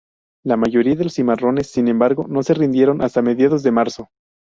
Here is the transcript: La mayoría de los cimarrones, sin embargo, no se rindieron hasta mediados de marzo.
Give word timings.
La 0.43 0.57
mayoría 0.57 0.95
de 0.95 1.03
los 1.03 1.13
cimarrones, 1.13 1.67
sin 1.67 1.87
embargo, 1.87 2.25
no 2.27 2.41
se 2.41 2.55
rindieron 2.55 3.03
hasta 3.03 3.21
mediados 3.21 3.61
de 3.61 3.71
marzo. 3.71 4.09